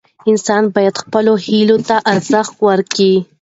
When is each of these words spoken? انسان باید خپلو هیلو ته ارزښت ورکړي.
انسان 0.29 0.63
باید 0.75 0.95
خپلو 1.01 1.33
هیلو 1.45 1.77
ته 1.87 1.95
ارزښت 2.13 2.53
ورکړي. 2.67 3.13